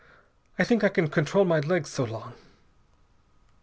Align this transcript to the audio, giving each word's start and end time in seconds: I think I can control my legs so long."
I 0.57 0.63
think 0.63 0.83
I 0.83 0.89
can 0.89 1.09
control 1.09 1.45
my 1.45 1.59
legs 1.59 1.91
so 1.91 2.05
long." 2.05 2.33